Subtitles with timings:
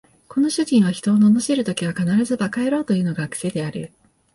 [0.27, 3.93] この主人は人を罵るときは必ず馬鹿野郎というのが癖である